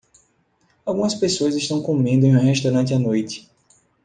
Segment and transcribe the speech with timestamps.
[0.83, 3.47] Algumas pessoas estão comendo em um restaurante à noite.